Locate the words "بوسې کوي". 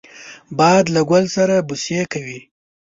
1.67-2.39